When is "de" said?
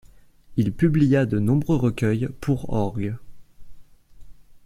1.27-1.37